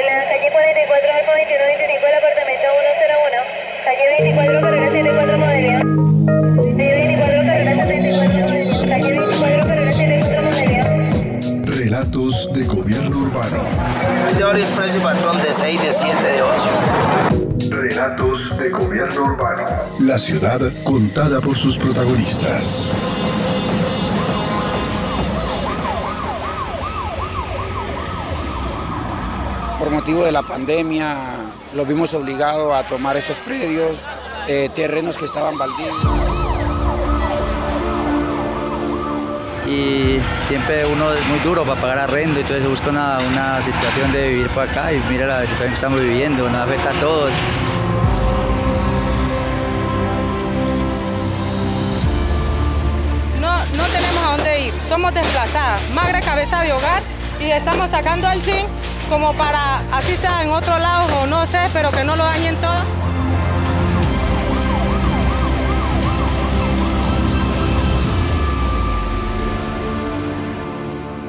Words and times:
de 0.00 0.06
la 0.06 0.24
calle 0.24 0.48
44 0.50 1.12
Alfa 1.12 1.32
2125 1.36 2.06
del 2.06 2.16
apartamento 2.16 2.66
101. 2.80 3.44
Calle 3.84 4.04
24 4.20 4.60
carrera 4.60 4.88
74 4.88 5.38
Modelia. 5.38 5.80
Calle 6.56 6.92
24 6.94 7.44
carrera 7.44 7.76
74 7.76 8.20
Modelia. 8.20 8.56
Calle 8.88 9.12
24 9.20 9.60
carrera 9.60 9.82
74 9.92 10.42
Modelia. 10.48 10.82
Relatos 11.66 12.34
de 12.54 12.62
gobierno 12.64 13.18
urbano. 13.18 13.60
De 14.36 14.44
hora 14.44 14.58
expreso 14.58 14.96
y 14.96 15.00
patrón 15.00 15.42
de 15.42 15.52
6, 15.52 15.82
de 15.82 15.92
7, 15.92 16.16
de 16.22 16.42
8. 16.42 17.76
Relatos 17.76 18.58
de 18.58 18.70
gobierno 18.70 19.24
urbano. 19.24 19.68
La 20.00 20.18
ciudad 20.18 20.60
contada 20.84 21.40
por 21.40 21.56
sus 21.56 21.78
protagonistas. 21.78 22.90
Por 29.90 29.98
motivo 29.98 30.22
de 30.22 30.30
la 30.30 30.42
pandemia, 30.42 31.16
los 31.74 31.88
vimos 31.88 32.14
obligados 32.14 32.72
a 32.72 32.86
tomar 32.86 33.16
estos 33.16 33.36
predios, 33.38 34.04
eh, 34.46 34.70
terrenos 34.72 35.18
que 35.18 35.24
estaban 35.24 35.58
baldíos. 35.58 35.96
y 39.66 40.20
siempre 40.46 40.84
uno 40.86 41.12
es 41.12 41.24
muy 41.28 41.38
duro 41.40 41.64
para 41.64 41.80
pagar 41.80 41.98
arrendo 41.98 42.38
y 42.38 42.42
entonces 42.42 42.62
se 42.62 42.68
busca 42.68 42.90
una, 42.90 43.18
una 43.32 43.62
situación 43.62 44.12
de 44.12 44.28
vivir 44.28 44.48
por 44.48 44.68
acá 44.68 44.92
y 44.92 45.00
mira 45.08 45.26
la 45.26 45.42
situación 45.42 45.68
que 45.68 45.74
estamos 45.74 46.00
viviendo, 46.00 46.48
nos 46.48 46.60
afecta 46.60 46.90
a 46.90 46.94
todos. 46.94 47.30
No, 53.40 53.56
no 53.76 53.84
tenemos 53.84 54.24
a 54.24 54.30
dónde 54.36 54.60
ir, 54.66 54.74
somos 54.80 55.14
desplazadas, 55.14 55.80
magre 55.90 56.20
cabeza 56.20 56.62
de 56.62 56.72
hogar 56.72 57.02
y 57.40 57.50
estamos 57.50 57.90
sacando 57.90 58.28
al 58.28 58.40
zinc 58.40 58.68
como 59.10 59.34
para, 59.34 59.80
así 59.90 60.16
sea 60.16 60.44
en 60.44 60.50
otro 60.50 60.78
lado 60.78 61.22
o 61.22 61.26
no 61.26 61.44
sé, 61.44 61.58
pero 61.72 61.90
que 61.90 62.04
no 62.04 62.14
lo 62.14 62.22
dañen 62.22 62.54
todo. 62.56 63.00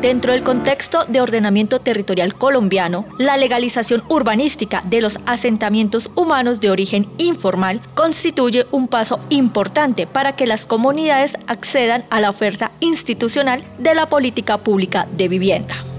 Dentro 0.01 0.31
del 0.31 0.41
contexto 0.41 1.05
de 1.07 1.21
ordenamiento 1.21 1.79
territorial 1.79 2.33
colombiano, 2.33 3.05
la 3.17 3.37
legalización 3.37 4.03
urbanística 4.09 4.81
de 4.85 5.01
los 5.01 5.19
asentamientos 5.25 6.09
humanos 6.15 6.59
de 6.59 6.71
origen 6.71 7.07
informal 7.17 7.81
constituye 7.93 8.65
un 8.71 8.87
paso 8.87 9.19
importante 9.29 10.07
para 10.07 10.35
que 10.35 10.47
las 10.47 10.65
comunidades 10.65 11.37
accedan 11.47 12.03
a 12.09 12.19
la 12.19 12.31
oferta 12.31 12.71
institucional 12.79 13.63
de 13.77 13.93
la 13.93 14.07
política 14.07 14.57
pública 14.57 15.07
de 15.11 15.27
vivienda. 15.27 15.90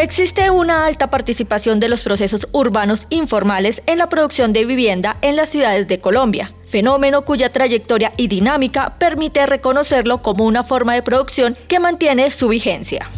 Existe 0.00 0.50
una 0.50 0.86
alta 0.86 1.08
participación 1.08 1.78
de 1.78 1.90
los 1.90 2.02
procesos 2.02 2.48
urbanos 2.52 3.06
informales 3.10 3.82
en 3.84 3.98
la 3.98 4.08
producción 4.08 4.54
de 4.54 4.64
vivienda 4.64 5.18
en 5.20 5.36
las 5.36 5.50
ciudades 5.50 5.88
de 5.88 6.00
Colombia, 6.00 6.54
fenómeno 6.66 7.26
cuya 7.26 7.52
trayectoria 7.52 8.14
y 8.16 8.26
dinámica 8.26 8.94
permite 8.98 9.44
reconocerlo 9.44 10.22
como 10.22 10.46
una 10.46 10.64
forma 10.64 10.94
de 10.94 11.02
producción 11.02 11.54
que 11.68 11.80
mantiene 11.80 12.30
su 12.30 12.48
vigencia. 12.48 13.10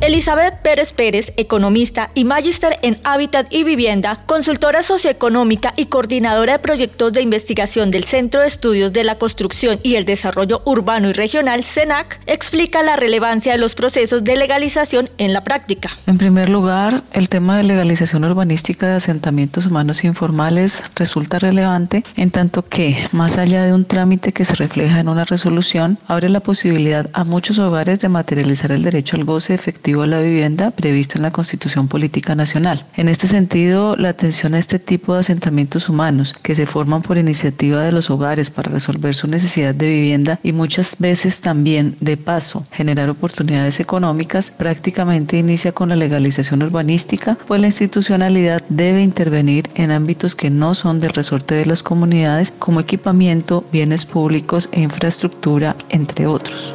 Elizabeth 0.00 0.62
Pérez 0.62 0.92
Pérez, 0.92 1.32
economista 1.36 2.10
y 2.14 2.24
magíster 2.24 2.78
en 2.82 3.00
Hábitat 3.02 3.48
y 3.50 3.64
Vivienda, 3.64 4.22
consultora 4.26 4.82
socioeconómica 4.82 5.74
y 5.76 5.86
coordinadora 5.86 6.52
de 6.52 6.58
proyectos 6.60 7.12
de 7.12 7.20
investigación 7.20 7.90
del 7.90 8.04
Centro 8.04 8.42
de 8.42 8.46
Estudios 8.46 8.92
de 8.92 9.02
la 9.02 9.18
Construcción 9.18 9.80
y 9.82 9.96
el 9.96 10.04
Desarrollo 10.04 10.62
Urbano 10.64 11.08
y 11.08 11.14
Regional, 11.14 11.64
CENAC, 11.64 12.20
explica 12.26 12.84
la 12.84 12.94
relevancia 12.94 13.52
de 13.52 13.58
los 13.58 13.74
procesos 13.74 14.22
de 14.22 14.36
legalización 14.36 15.10
en 15.18 15.32
la 15.32 15.42
práctica. 15.42 15.90
En 16.06 16.16
primer 16.16 16.48
lugar, 16.48 17.02
el 17.12 17.28
tema 17.28 17.56
de 17.56 17.64
legalización 17.64 18.24
urbanística 18.24 18.86
de 18.86 18.94
asentamientos 18.94 19.66
humanos 19.66 20.04
informales 20.04 20.84
resulta 20.94 21.40
relevante 21.40 22.04
en 22.14 22.30
tanto 22.30 22.64
que, 22.64 23.08
más 23.10 23.36
allá 23.36 23.64
de 23.64 23.72
un 23.72 23.84
trámite 23.84 24.32
que 24.32 24.44
se 24.44 24.54
refleja 24.54 25.00
en 25.00 25.08
una 25.08 25.24
resolución, 25.24 25.98
abre 26.06 26.28
la 26.28 26.38
posibilidad 26.38 27.10
a 27.14 27.24
muchos 27.24 27.58
hogares 27.58 27.98
de 27.98 28.08
materializar 28.08 28.70
el 28.70 28.84
derecho 28.84 29.16
al 29.16 29.24
goce 29.24 29.54
efectivo 29.54 29.87
a 29.88 30.06
la 30.06 30.20
vivienda 30.20 30.70
previsto 30.70 31.16
en 31.16 31.22
la 31.22 31.30
Constitución 31.30 31.88
Política 31.88 32.34
Nacional. 32.34 32.84
En 32.94 33.08
este 33.08 33.26
sentido, 33.26 33.96
la 33.96 34.10
atención 34.10 34.52
a 34.52 34.58
este 34.58 34.78
tipo 34.78 35.14
de 35.14 35.20
asentamientos 35.20 35.88
humanos 35.88 36.34
que 36.42 36.54
se 36.54 36.66
forman 36.66 37.00
por 37.00 37.16
iniciativa 37.16 37.82
de 37.82 37.90
los 37.90 38.10
hogares 38.10 38.50
para 38.50 38.70
resolver 38.70 39.14
su 39.14 39.28
necesidad 39.28 39.74
de 39.74 39.88
vivienda 39.88 40.38
y 40.42 40.52
muchas 40.52 40.96
veces 40.98 41.40
también 41.40 41.96
de 42.00 42.18
paso 42.18 42.66
generar 42.70 43.08
oportunidades 43.08 43.80
económicas 43.80 44.50
prácticamente 44.50 45.38
inicia 45.38 45.72
con 45.72 45.88
la 45.88 45.96
legalización 45.96 46.62
urbanística, 46.62 47.38
pues 47.46 47.60
la 47.60 47.68
institucionalidad 47.68 48.62
debe 48.68 49.02
intervenir 49.02 49.70
en 49.74 49.90
ámbitos 49.90 50.36
que 50.36 50.50
no 50.50 50.74
son 50.74 51.00
del 51.00 51.14
resorte 51.14 51.54
de 51.54 51.64
las 51.64 51.82
comunidades 51.82 52.52
como 52.58 52.80
equipamiento, 52.80 53.64
bienes 53.72 54.04
públicos 54.04 54.68
e 54.72 54.82
infraestructura, 54.82 55.76
entre 55.88 56.26
otros. 56.26 56.74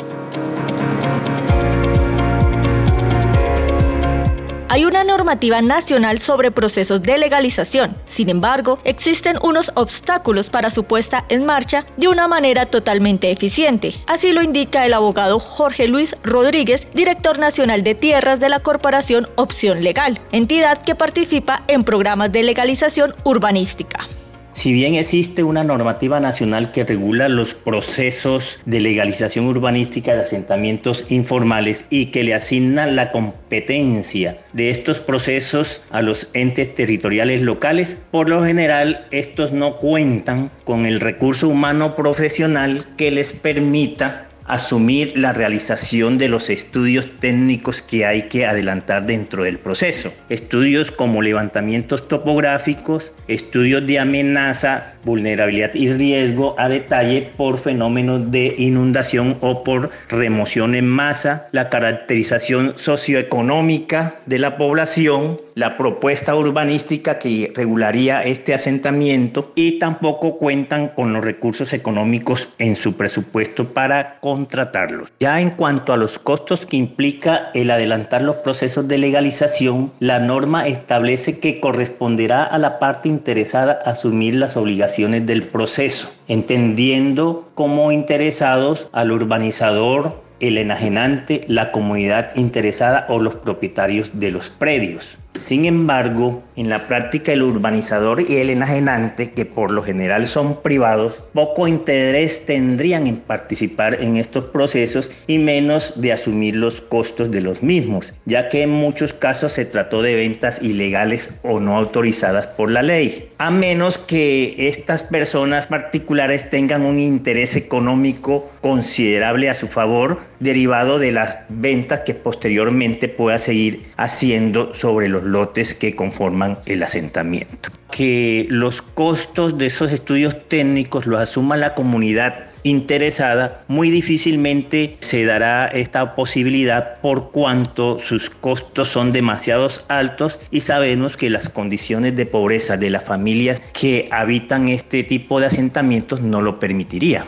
Hay 4.74 4.86
una 4.86 5.04
normativa 5.04 5.62
nacional 5.62 6.20
sobre 6.20 6.50
procesos 6.50 7.04
de 7.04 7.20
legalización. 7.20 7.96
Sin 8.08 8.28
embargo, 8.28 8.80
existen 8.86 9.38
unos 9.44 9.72
obstáculos 9.76 10.50
para 10.50 10.72
su 10.72 10.86
puesta 10.86 11.26
en 11.30 11.46
marcha 11.46 11.86
de 11.96 12.08
una 12.08 12.28
manera 12.28 12.66
totalmente 12.66 13.30
eficiente. 13.30 13.94
Así 14.08 14.32
lo 14.32 14.42
indica 14.42 14.84
el 14.88 14.96
abogado 14.96 15.40
Jorge 15.40 15.88
Luis 15.88 16.16
Rodríguez, 16.24 16.88
director 16.96 17.38
nacional 17.38 17.84
de 17.84 17.94
tierras 17.94 18.40
de 18.40 18.50
la 18.50 18.62
Corporación 18.62 19.30
Opción 19.36 19.84
Legal, 19.84 20.20
entidad 20.32 20.82
que 20.82 20.96
participa 20.96 21.62
en 21.68 21.84
programas 21.84 22.32
de 22.32 22.42
legalización 22.42 23.14
urbanística. 23.26 24.08
Si 24.54 24.72
bien 24.72 24.94
existe 24.94 25.44
una 25.44 25.64
normativa 25.64 26.20
nacional 26.20 26.72
que 26.72 26.86
regula 26.86 27.28
los 27.28 27.56
procesos 27.56 28.60
de 28.66 28.82
legalización 28.82 29.48
urbanística 29.48 30.14
de 30.14 30.22
asentamientos 30.22 31.06
informales 31.10 31.86
y 31.90 32.12
que 32.12 32.24
le 32.24 32.36
asigna 32.36 32.86
la 32.86 33.12
competencia 33.12 34.38
de 34.54 34.70
estos 34.70 35.02
procesos 35.02 35.82
a 35.90 36.04
los 36.04 36.30
entes 36.34 36.72
territoriales 36.72 37.42
locales, 37.42 37.98
por 38.12 38.30
lo 38.30 38.44
general 38.46 39.08
estos 39.10 39.54
no 39.54 39.78
cuentan 39.78 40.52
con 40.66 40.86
el 40.86 41.00
recurso 41.00 41.50
humano 41.50 41.96
profesional 41.96 42.86
que 42.96 43.10
les 43.10 43.34
permita 43.34 44.28
asumir 44.46 45.18
la 45.18 45.34
realización 45.34 46.18
de 46.18 46.30
los 46.30 46.50
estudios 46.50 47.08
técnicos 47.20 47.82
que 47.82 48.06
hay 48.06 48.24
que 48.24 48.46
adelantar 48.46 49.06
dentro 49.06 49.44
del 49.44 49.60
proceso. 49.60 50.14
Estudios 50.30 50.92
como 50.92 51.22
levantamientos 51.22 52.08
topográficos, 52.08 53.12
estudios 53.28 53.86
de 53.88 54.00
amenaza, 54.00 54.96
vulnerabilidad 55.04 55.74
y 55.74 55.92
riesgo 55.92 56.56
a 56.58 56.70
detalle 56.70 57.32
por 57.38 57.58
fenómenos 57.58 58.32
de 58.32 58.56
inundación 58.58 59.38
o 59.42 59.64
por 59.64 59.92
remoción 60.10 60.76
en 60.76 60.88
masa, 60.88 61.48
la 61.52 61.70
caracterización 61.70 62.74
socioeconómica 62.76 64.16
de 64.26 64.40
la 64.40 64.58
población, 64.58 65.38
la 65.56 65.78
propuesta 65.78 66.36
urbanística 66.36 67.20
que 67.20 67.52
regularía 67.56 68.24
este 68.24 68.54
asentamiento 68.54 69.52
y 69.56 69.80
tampoco 69.80 70.38
cuentan 70.38 70.88
con 70.90 71.14
los 71.14 71.24
recursos 71.24 71.74
económicos 71.74 72.50
en 72.58 72.76
su 72.76 72.94
presupuesto 72.94 73.74
para 73.74 74.20
contratarlos. 74.34 75.14
Ya 75.20 75.42
en 75.42 75.52
cuanto 75.52 75.94
a 75.94 75.98
los 75.98 76.18
costos 76.18 76.66
que 76.66 76.76
implica 76.76 77.52
el 77.54 77.70
adelantar 77.70 78.24
los 78.24 78.38
procesos 78.38 78.88
de 78.88 78.98
legalización, 78.98 79.94
la 80.00 80.18
norma 80.18 80.68
establece 80.68 81.40
que 81.40 81.60
corresponderá 81.60 82.44
a 82.44 82.58
la 82.58 82.80
parte 82.80 83.10
interesada 83.10 83.80
asumir 83.86 84.34
las 84.34 84.58
obligaciones 84.58 85.28
del 85.28 85.44
proceso, 85.44 86.12
entendiendo 86.28 87.48
como 87.54 87.92
interesados 87.92 88.88
al 88.92 89.12
urbanizador, 89.12 90.24
el 90.40 90.58
enajenante, 90.58 91.42
la 91.48 91.72
comunidad 91.72 92.36
interesada 92.36 93.06
o 93.10 93.20
los 93.20 93.36
propietarios 93.36 94.20
de 94.20 94.32
los 94.32 94.50
predios. 94.50 95.20
Sin 95.40 95.66
embargo, 95.66 96.44
en 96.56 96.70
la 96.70 96.88
práctica 96.88 97.34
el 97.34 97.42
urbanizador 97.42 98.22
y 98.22 98.38
el 98.38 98.50
enajenante, 98.50 99.32
que 99.32 99.46
por 99.46 99.72
lo 99.72 99.82
general 99.82 100.28
son 100.28 100.62
privados, 100.62 101.24
poco 101.34 101.68
interés 101.68 102.46
tendrían 102.46 103.08
en 103.08 103.18
participar 103.18 104.02
en 104.02 104.18
estos 104.18 104.46
procesos 104.46 105.12
y 105.28 105.40
menos 105.40 106.00
de 106.00 106.14
asumir 106.14 106.56
los 106.56 106.82
costos 106.82 107.32
de 107.32 107.42
los 107.42 107.64
mismos, 107.64 108.14
ya 108.26 108.50
que 108.50 108.62
en 108.62 108.70
muchos 108.70 109.14
casos 109.14 109.52
se 109.54 109.66
trató 109.66 110.02
de 110.02 110.16
ventas 110.16 110.62
ilegales 110.62 111.32
o 111.42 111.60
no 111.60 111.76
autorizadas 111.76 112.48
por 112.48 112.70
la 112.70 112.84
ley, 112.84 113.30
a 113.38 113.52
menos 113.52 113.98
que 113.98 114.56
estas 114.68 115.04
personas 115.04 115.68
particulares 115.68 116.50
tengan 116.50 116.84
un 116.84 117.00
interés 117.00 117.56
económico 117.56 118.50
considerable 118.62 119.50
a 119.50 119.56
su 119.56 119.68
favor 119.68 120.20
derivado 120.40 121.00
de 121.00 121.12
las 121.12 121.36
ventas 121.50 122.02
que 122.02 122.14
posteriormente 122.14 123.08
pueda 123.08 123.40
seguir 123.40 123.84
haciendo 123.98 124.76
sobre 124.76 125.10
los 125.10 125.23
lotes 125.26 125.74
que 125.74 125.96
conforman 125.96 126.58
el 126.66 126.84
asentamiento. 126.84 127.70
Que 127.92 128.48
los 128.50 128.82
costos 128.82 129.58
de 129.58 129.68
esos 129.68 129.92
estudios 129.92 130.48
técnicos 130.48 131.06
los 131.06 131.20
asuma 131.20 131.58
la 131.58 131.74
comunidad 131.76 132.46
interesada, 132.64 133.62
muy 133.68 133.92
difícilmente 133.92 134.98
se 135.02 135.26
dará 135.26 135.68
esta 135.68 136.16
posibilidad 136.16 137.00
por 137.02 137.32
cuanto 137.32 138.00
sus 138.00 138.30
costos 138.30 138.90
son 138.90 139.12
demasiado 139.12 139.68
altos 139.90 140.40
y 140.50 140.62
sabemos 140.62 141.18
que 141.18 141.30
las 141.30 141.50
condiciones 141.50 142.16
de 142.16 142.26
pobreza 142.26 142.78
de 142.78 142.90
las 142.90 143.04
familias 143.04 143.62
que 143.74 144.08
habitan 144.12 144.70
este 144.70 145.04
tipo 145.04 145.40
de 145.40 145.48
asentamientos 145.48 146.22
no 146.22 146.42
lo 146.42 146.60
permitiría. 146.60 147.26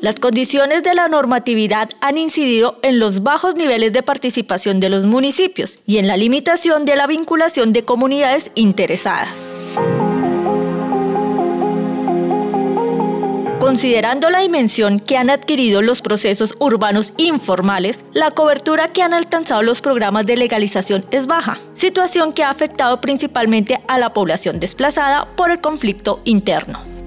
Las 0.00 0.18
condiciones 0.18 0.82
de 0.82 0.94
la 0.94 1.08
normatividad 1.08 1.90
han 2.00 2.16
incidido 2.16 2.78
en 2.82 2.98
los 2.98 3.22
bajos 3.22 3.54
niveles 3.54 3.92
de 3.92 4.02
participación 4.02 4.80
de 4.80 4.88
los 4.88 5.04
municipios 5.04 5.78
y 5.84 5.98
en 5.98 6.06
la 6.06 6.16
limitación 6.16 6.86
de 6.86 6.96
la 6.96 7.06
vinculación 7.06 7.74
de 7.74 7.84
comunidades 7.84 8.50
interesadas. 8.54 9.38
Considerando 13.60 14.30
la 14.30 14.40
dimensión 14.40 15.00
que 15.00 15.18
han 15.18 15.28
adquirido 15.28 15.82
los 15.82 16.00
procesos 16.00 16.54
urbanos 16.58 17.12
informales, 17.18 18.00
la 18.14 18.30
cobertura 18.30 18.88
que 18.88 19.02
han 19.02 19.12
alcanzado 19.12 19.62
los 19.62 19.82
programas 19.82 20.24
de 20.24 20.38
legalización 20.38 21.04
es 21.10 21.26
baja, 21.26 21.60
situación 21.74 22.32
que 22.32 22.42
ha 22.42 22.48
afectado 22.48 23.02
principalmente 23.02 23.78
a 23.86 23.98
la 23.98 24.14
población 24.14 24.60
desplazada 24.60 25.28
por 25.36 25.50
el 25.50 25.60
conflicto 25.60 26.22
interno. 26.24 26.99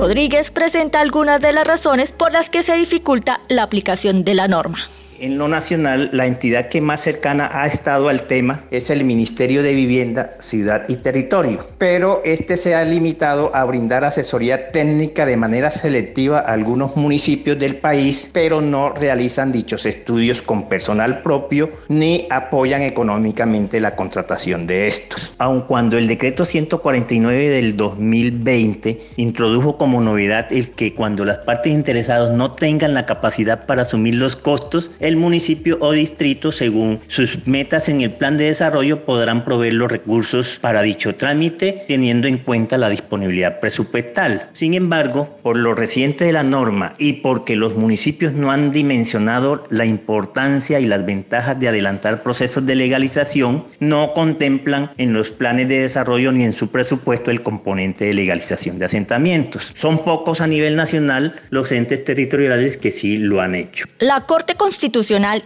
Rodríguez 0.00 0.50
presenta 0.50 1.00
algunas 1.00 1.42
de 1.42 1.52
las 1.52 1.66
razones 1.66 2.10
por 2.10 2.32
las 2.32 2.48
que 2.48 2.62
se 2.62 2.74
dificulta 2.74 3.42
la 3.48 3.64
aplicación 3.64 4.24
de 4.24 4.32
la 4.32 4.48
norma. 4.48 4.78
En 5.20 5.36
lo 5.36 5.48
nacional, 5.48 6.08
la 6.14 6.24
entidad 6.24 6.70
que 6.70 6.80
más 6.80 7.02
cercana 7.02 7.50
ha 7.52 7.66
estado 7.66 8.08
al 8.08 8.22
tema 8.22 8.62
es 8.70 8.88
el 8.88 9.04
Ministerio 9.04 9.62
de 9.62 9.74
Vivienda, 9.74 10.30
Ciudad 10.40 10.84
y 10.88 10.96
Territorio, 10.96 11.62
pero 11.76 12.22
este 12.24 12.56
se 12.56 12.74
ha 12.74 12.82
limitado 12.86 13.54
a 13.54 13.62
brindar 13.64 14.02
asesoría 14.02 14.72
técnica 14.72 15.26
de 15.26 15.36
manera 15.36 15.70
selectiva 15.70 16.38
a 16.38 16.52
algunos 16.52 16.96
municipios 16.96 17.58
del 17.58 17.76
país, 17.76 18.30
pero 18.32 18.62
no 18.62 18.94
realizan 18.94 19.52
dichos 19.52 19.84
estudios 19.84 20.40
con 20.40 20.70
personal 20.70 21.20
propio 21.20 21.68
ni 21.88 22.26
apoyan 22.30 22.80
económicamente 22.80 23.78
la 23.78 23.96
contratación 23.96 24.66
de 24.66 24.88
estos. 24.88 25.34
Aun 25.36 25.60
cuando 25.60 25.98
el 25.98 26.06
decreto 26.06 26.46
149 26.46 27.50
del 27.50 27.76
2020 27.76 29.02
introdujo 29.16 29.76
como 29.76 30.00
novedad 30.00 30.50
el 30.50 30.70
que 30.70 30.94
cuando 30.94 31.26
las 31.26 31.40
partes 31.40 31.74
interesadas 31.74 32.32
no 32.32 32.52
tengan 32.52 32.94
la 32.94 33.04
capacidad 33.04 33.66
para 33.66 33.82
asumir 33.82 34.14
los 34.14 34.34
costos, 34.34 34.90
el 35.10 35.16
municipio 35.16 35.76
o 35.80 35.90
distrito, 35.90 36.52
según 36.52 37.00
sus 37.08 37.44
metas 37.46 37.88
en 37.88 38.00
el 38.00 38.12
plan 38.12 38.36
de 38.36 38.44
desarrollo, 38.44 39.04
podrán 39.04 39.44
proveer 39.44 39.74
los 39.74 39.90
recursos 39.90 40.60
para 40.60 40.82
dicho 40.82 41.16
trámite, 41.16 41.84
teniendo 41.88 42.28
en 42.28 42.38
cuenta 42.38 42.78
la 42.78 42.88
disponibilidad 42.88 43.58
presupuestal. 43.58 44.48
Sin 44.52 44.74
embargo, 44.74 45.38
por 45.42 45.56
lo 45.56 45.74
reciente 45.74 46.24
de 46.24 46.32
la 46.32 46.44
norma 46.44 46.94
y 46.96 47.14
porque 47.14 47.56
los 47.56 47.74
municipios 47.74 48.34
no 48.34 48.52
han 48.52 48.70
dimensionado 48.70 49.66
la 49.68 49.84
importancia 49.84 50.78
y 50.78 50.86
las 50.86 51.04
ventajas 51.04 51.58
de 51.58 51.66
adelantar 51.66 52.22
procesos 52.22 52.64
de 52.64 52.76
legalización, 52.76 53.64
no 53.80 54.12
contemplan 54.14 54.92
en 54.96 55.12
los 55.12 55.32
planes 55.32 55.66
de 55.68 55.82
desarrollo 55.82 56.30
ni 56.30 56.44
en 56.44 56.52
su 56.52 56.68
presupuesto 56.68 57.32
el 57.32 57.42
componente 57.42 58.04
de 58.04 58.14
legalización 58.14 58.78
de 58.78 58.84
asentamientos. 58.84 59.72
Son 59.74 60.04
pocos 60.04 60.40
a 60.40 60.46
nivel 60.46 60.76
nacional 60.76 61.34
los 61.50 61.72
entes 61.72 62.04
territoriales 62.04 62.76
que 62.76 62.92
sí 62.92 63.16
lo 63.16 63.40
han 63.40 63.56
hecho. 63.56 63.86
La 63.98 64.24
Corte 64.26 64.54
Constitucional 64.54 64.99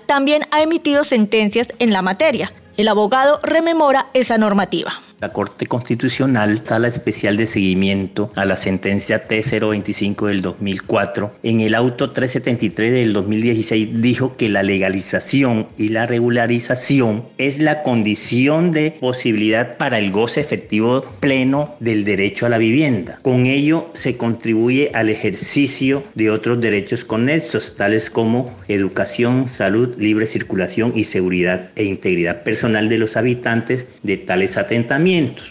también 0.06 0.46
ha 0.50 0.62
emitido 0.62 1.04
sentencias 1.04 1.68
en 1.78 1.92
la 1.92 2.02
materia. 2.02 2.52
El 2.76 2.88
abogado 2.88 3.40
rememora 3.42 4.06
esa 4.14 4.38
normativa. 4.38 5.00
La 5.24 5.32
Corte 5.32 5.64
Constitucional, 5.64 6.60
Sala 6.64 6.86
Especial 6.86 7.38
de 7.38 7.46
Seguimiento 7.46 8.30
a 8.36 8.44
la 8.44 8.56
sentencia 8.56 9.26
T025 9.26 10.26
del 10.26 10.42
2004, 10.42 11.32
en 11.42 11.60
el 11.60 11.74
auto 11.74 12.10
373 12.10 12.92
del 12.92 13.14
2016 13.14 14.02
dijo 14.02 14.36
que 14.36 14.50
la 14.50 14.62
legalización 14.62 15.66
y 15.78 15.88
la 15.88 16.04
regularización 16.04 17.24
es 17.38 17.58
la 17.58 17.82
condición 17.82 18.70
de 18.70 18.90
posibilidad 19.00 19.78
para 19.78 19.98
el 19.98 20.10
goce 20.10 20.42
efectivo 20.42 21.02
pleno 21.20 21.74
del 21.80 22.04
derecho 22.04 22.44
a 22.44 22.50
la 22.50 22.58
vivienda. 22.58 23.18
Con 23.22 23.46
ello 23.46 23.88
se 23.94 24.18
contribuye 24.18 24.90
al 24.92 25.08
ejercicio 25.08 26.04
de 26.14 26.28
otros 26.28 26.60
derechos 26.60 27.06
conexos, 27.06 27.76
tales 27.76 28.10
como 28.10 28.54
educación, 28.68 29.48
salud, 29.48 29.96
libre 29.96 30.26
circulación 30.26 30.92
y 30.94 31.04
seguridad 31.04 31.70
e 31.76 31.84
integridad 31.84 32.42
personal 32.42 32.90
de 32.90 32.98
los 32.98 33.16
habitantes 33.16 33.88
de 34.02 34.18
tales 34.18 34.58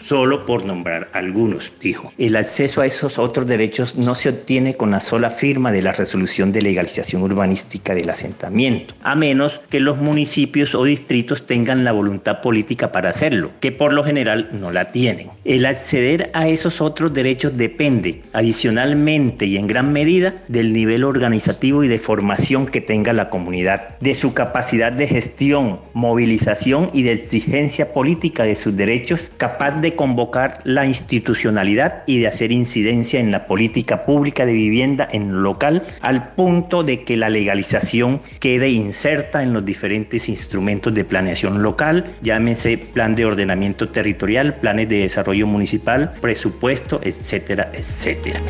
solo 0.06 0.46
por 0.46 0.64
nombrar 0.64 1.08
algunos, 1.12 1.72
dijo. 1.80 2.12
El 2.18 2.36
acceso 2.36 2.80
a 2.80 2.86
esos 2.86 3.18
otros 3.18 3.46
derechos 3.46 3.96
no 3.96 4.14
se 4.14 4.28
obtiene 4.30 4.74
con 4.74 4.90
la 4.90 5.00
sola 5.00 5.30
firma 5.30 5.72
de 5.72 5.82
la 5.82 5.92
resolución 5.92 6.52
de 6.52 6.62
legalización 6.62 7.22
urbanística 7.22 7.94
del 7.94 8.10
asentamiento, 8.10 8.94
a 9.02 9.14
menos 9.14 9.60
que 9.70 9.80
los 9.80 9.98
municipios 9.98 10.74
o 10.74 10.84
distritos 10.84 11.46
tengan 11.46 11.84
la 11.84 11.92
voluntad 11.92 12.40
política 12.40 12.92
para 12.92 13.10
hacerlo, 13.10 13.50
que 13.60 13.72
por 13.72 13.92
lo 13.92 14.04
general 14.04 14.48
no 14.52 14.70
la 14.70 14.92
tienen. 14.92 15.28
El 15.44 15.66
acceder 15.66 16.30
a 16.34 16.48
esos 16.48 16.80
otros 16.80 17.12
derechos 17.12 17.56
depende, 17.56 18.22
adicionalmente 18.32 19.46
y 19.46 19.56
en 19.56 19.66
gran 19.66 19.92
medida, 19.92 20.34
del 20.48 20.72
nivel 20.72 21.04
organizativo 21.04 21.84
y 21.84 21.88
de 21.88 21.98
formación 21.98 22.66
que 22.66 22.80
tenga 22.80 23.12
la 23.12 23.30
comunidad, 23.30 23.98
de 24.00 24.14
su 24.14 24.34
capacidad 24.34 24.92
de 24.92 25.06
gestión, 25.06 25.80
movilización 25.92 26.90
y 26.92 27.02
de 27.02 27.12
exigencia 27.12 27.92
política 27.92 28.44
de 28.44 28.56
sus 28.56 28.76
derechos, 28.76 29.30
capaz 29.44 29.72
de 29.82 29.94
convocar 29.94 30.60
la 30.64 30.86
institucionalidad 30.86 32.02
y 32.06 32.18
de 32.18 32.28
hacer 32.28 32.50
incidencia 32.50 33.20
en 33.20 33.30
la 33.30 33.46
política 33.46 34.06
pública 34.06 34.46
de 34.46 34.54
vivienda 34.54 35.06
en 35.12 35.32
lo 35.34 35.40
local 35.40 35.82
al 36.00 36.30
punto 36.30 36.82
de 36.82 37.04
que 37.04 37.18
la 37.18 37.28
legalización 37.28 38.22
quede 38.40 38.70
inserta 38.70 39.42
en 39.42 39.52
los 39.52 39.62
diferentes 39.62 40.30
instrumentos 40.30 40.94
de 40.94 41.04
planeación 41.04 41.62
local, 41.62 42.06
llámese 42.22 42.78
plan 42.78 43.14
de 43.14 43.26
ordenamiento 43.26 43.90
territorial, 43.90 44.54
planes 44.54 44.88
de 44.88 45.00
desarrollo 45.00 45.46
municipal, 45.46 46.14
presupuesto, 46.22 46.98
etcétera, 47.04 47.68
etcétera. 47.74 48.40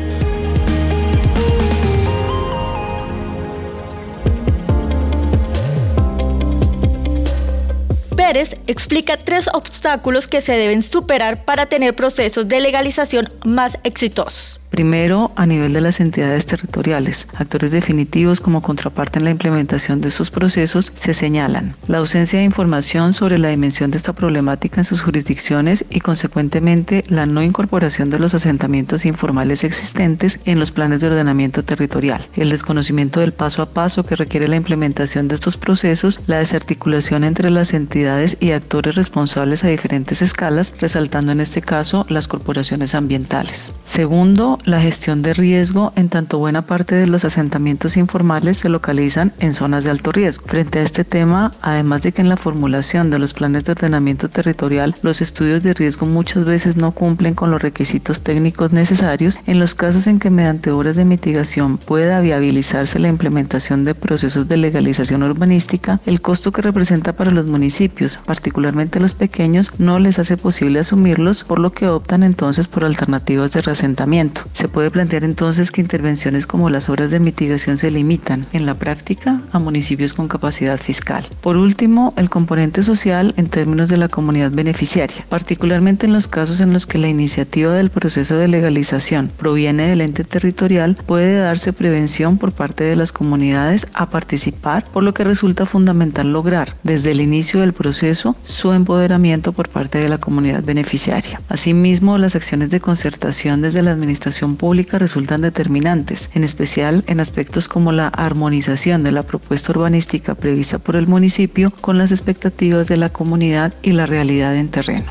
Explica 8.67 9.17
tres 9.17 9.47
obstáculos 9.53 10.27
que 10.27 10.41
se 10.41 10.53
deben 10.53 10.83
superar 10.83 11.45
para 11.45 11.67
tener 11.67 11.95
procesos 11.95 12.47
de 12.49 12.59
legalización 12.59 13.31
más 13.45 13.77
exitosos. 13.83 14.59
Primero, 14.75 15.31
a 15.37 15.45
nivel 15.45 15.71
de 15.71 15.79
las 15.79 16.01
entidades 16.01 16.47
territoriales, 16.47 17.29
actores 17.35 17.71
definitivos 17.71 18.41
como 18.41 18.61
contraparte 18.61 19.19
en 19.19 19.23
la 19.23 19.31
implementación 19.31 20.01
de 20.01 20.09
estos 20.09 20.31
procesos 20.31 20.91
se 20.95 21.13
señalan. 21.13 21.77
La 21.87 21.99
ausencia 21.99 22.39
de 22.39 22.43
información 22.43 23.13
sobre 23.13 23.37
la 23.37 23.47
dimensión 23.47 23.89
de 23.89 23.95
esta 23.95 24.11
problemática 24.11 24.81
en 24.81 24.83
sus 24.83 25.01
jurisdicciones 25.01 25.85
y 25.89 26.01
consecuentemente 26.01 27.05
la 27.07 27.25
no 27.25 27.41
incorporación 27.41 28.09
de 28.09 28.19
los 28.19 28.33
asentamientos 28.33 29.05
informales 29.05 29.63
existentes 29.63 30.41
en 30.43 30.59
los 30.59 30.73
planes 30.73 30.99
de 30.99 31.07
ordenamiento 31.07 31.63
territorial, 31.63 32.27
el 32.35 32.49
desconocimiento 32.49 33.21
del 33.21 33.31
paso 33.31 33.61
a 33.61 33.69
paso 33.69 34.05
que 34.05 34.17
requiere 34.17 34.49
la 34.49 34.57
implementación 34.57 35.29
de 35.29 35.35
estos 35.35 35.55
procesos, 35.55 36.19
la 36.27 36.39
desarticulación 36.39 37.23
entre 37.23 37.49
las 37.49 37.73
entidades 37.73 38.35
y 38.41 38.51
actores 38.51 38.95
responsables 38.95 39.63
a 39.63 39.69
diferentes 39.69 40.21
escalas, 40.21 40.73
resaltando 40.81 41.31
en 41.31 41.39
este 41.39 41.61
caso 41.61 42.05
las 42.09 42.27
corporaciones 42.27 42.93
ambientales. 42.93 43.73
Segundo, 43.85 44.59
la 44.65 44.81
gestión 44.81 45.21
de 45.21 45.33
riesgo, 45.33 45.93
en 45.95 46.09
tanto 46.09 46.39
buena 46.39 46.63
parte 46.63 46.95
de 46.95 47.07
los 47.07 47.23
asentamientos 47.23 47.97
informales 47.97 48.57
se 48.57 48.69
localizan 48.69 49.33
en 49.39 49.53
zonas 49.53 49.83
de 49.83 49.91
alto 49.91 50.11
riesgo. 50.11 50.45
Frente 50.47 50.79
a 50.79 50.81
este 50.83 51.03
tema, 51.03 51.51
además 51.61 52.01
de 52.01 52.11
que 52.11 52.21
en 52.21 52.29
la 52.29 52.37
formulación 52.37 53.11
de 53.11 53.19
los 53.19 53.33
planes 53.33 53.65
de 53.65 53.73
ordenamiento 53.73 54.29
territorial, 54.29 54.95
los 55.01 55.21
estudios 55.21 55.61
de 55.63 55.73
riesgo 55.73 56.07
muchas 56.07 56.45
veces 56.45 56.77
no 56.77 56.91
cumplen 56.91 57.35
con 57.35 57.51
los 57.51 57.61
requisitos 57.61 58.21
técnicos 58.21 58.71
necesarios, 58.71 59.39
en 59.45 59.59
los 59.59 59.75
casos 59.75 60.07
en 60.07 60.19
que 60.19 60.29
mediante 60.29 60.71
obras 60.71 60.95
de 60.95 61.05
mitigación 61.05 61.77
pueda 61.77 62.19
viabilizarse 62.21 62.99
la 62.99 63.09
implementación 63.09 63.83
de 63.83 63.93
procesos 63.95 64.47
de 64.47 64.57
legalización 64.57 65.23
urbanística, 65.23 65.99
el 66.05 66.21
costo 66.21 66.51
que 66.51 66.61
representa 66.61 67.13
para 67.13 67.31
los 67.31 67.45
municipios, 67.45 68.17
particularmente 68.25 68.99
los 68.99 69.13
pequeños, 69.13 69.71
no 69.77 69.99
les 69.99 70.19
hace 70.19 70.37
posible 70.37 70.79
asumirlos, 70.79 71.43
por 71.43 71.59
lo 71.59 71.71
que 71.71 71.87
optan 71.87 72.23
entonces 72.23 72.67
por 72.67 72.83
alternativas 72.83 73.51
de 73.53 73.61
reasentamiento. 73.61 74.41
Se 74.55 74.69
puede 74.69 74.89
plantear 74.89 75.25
entonces 75.25 75.69
que 75.69 75.81
intervenciones 75.81 76.47
como 76.47 76.69
las 76.69 76.87
obras 76.87 77.11
de 77.11 77.19
mitigación 77.19 77.75
se 77.75 77.91
limitan, 77.91 78.47
en 78.53 78.65
la 78.65 78.75
práctica, 78.75 79.41
a 79.51 79.59
municipios 79.59 80.13
con 80.13 80.29
capacidad 80.29 80.79
fiscal. 80.79 81.27
Por 81.41 81.57
último, 81.57 82.13
el 82.15 82.29
componente 82.29 82.81
social 82.81 83.33
en 83.35 83.49
términos 83.49 83.89
de 83.89 83.97
la 83.97 84.07
comunidad 84.07 84.51
beneficiaria, 84.51 85.25
particularmente 85.27 86.05
en 86.05 86.13
los 86.13 86.29
casos 86.29 86.61
en 86.61 86.71
los 86.71 86.87
que 86.87 86.99
la 86.99 87.09
iniciativa 87.09 87.73
del 87.73 87.89
proceso 87.89 88.37
de 88.37 88.47
legalización 88.47 89.29
proviene 89.35 89.89
del 89.89 89.99
ente 89.99 90.23
territorial, 90.23 90.95
puede 91.05 91.37
darse 91.37 91.73
prevención 91.73 92.37
por 92.37 92.53
parte 92.53 92.85
de 92.85 92.95
las 92.95 93.11
comunidades 93.11 93.87
a 93.93 94.09
participar, 94.09 94.85
por 94.85 95.03
lo 95.03 95.13
que 95.13 95.25
resulta 95.25 95.65
fundamental 95.65 96.31
lograr 96.31 96.77
desde 96.81 97.11
el 97.11 97.19
inicio 97.19 97.59
del 97.59 97.73
proceso 97.73 98.37
su 98.45 98.71
empoderamiento 98.71 99.51
por 99.51 99.67
parte 99.67 99.97
de 99.97 100.07
la 100.07 100.17
comunidad 100.17 100.63
beneficiaria. 100.63 101.41
Asimismo, 101.49 102.17
las 102.17 102.37
acciones 102.37 102.69
de 102.69 102.79
concertación 102.79 103.61
desde 103.61 103.81
la 103.81 103.91
administración 103.91 104.44
pública 104.53 104.99
resultan 104.99 105.41
determinantes, 105.41 106.29
en 106.35 106.43
especial 106.43 107.03
en 107.07 107.19
aspectos 107.19 107.67
como 107.67 107.91
la 107.91 108.09
armonización 108.09 109.03
de 109.03 109.11
la 109.11 109.23
propuesta 109.23 109.71
urbanística 109.71 110.35
prevista 110.35 110.77
por 110.77 110.95
el 110.95 111.07
municipio 111.07 111.71
con 111.81 111.97
las 111.97 112.11
expectativas 112.11 112.87
de 112.87 112.97
la 112.97 113.09
comunidad 113.09 113.73
y 113.81 113.93
la 113.93 114.05
realidad 114.05 114.55
en 114.55 114.69
terreno. 114.69 115.05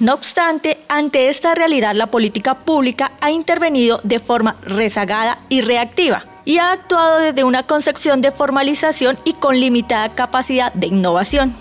No 0.00 0.14
obstante, 0.14 0.78
ante 0.88 1.28
esta 1.28 1.56
realidad 1.56 1.96
la 1.96 2.06
política 2.06 2.54
pública 2.54 3.10
ha 3.20 3.32
intervenido 3.32 4.00
de 4.04 4.20
forma 4.20 4.54
rezagada 4.62 5.40
y 5.48 5.60
reactiva 5.60 6.24
y 6.44 6.58
ha 6.58 6.72
actuado 6.72 7.18
desde 7.18 7.42
una 7.44 7.64
concepción 7.64 8.20
de 8.20 8.30
formalización 8.30 9.18
y 9.24 9.34
con 9.34 9.58
limitada 9.58 10.14
capacidad 10.14 10.72
de 10.72 10.86
innovación. 10.86 11.56